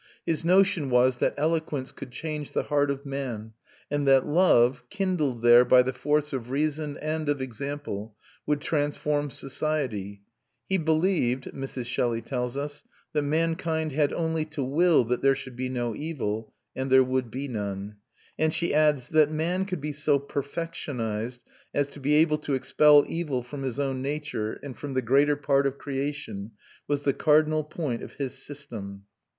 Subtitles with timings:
[0.25, 3.53] His notion was that eloquence could change the heart of man,
[3.91, 8.15] and that love, kindled there by the force of reason and of example,
[8.47, 10.23] would transform society.
[10.67, 11.85] He believed, Mrs.
[11.85, 12.83] Shelley tells us,
[13.13, 17.29] "that mankind had only to will that there should be no evil, and there would
[17.29, 17.97] be none."
[18.39, 21.41] And she adds: "That man could be so perfectionised
[21.75, 25.35] as to be able to expel evil from his own nature, and from the greater
[25.35, 26.53] part of creation,
[26.87, 29.03] was the cardinal point of his system."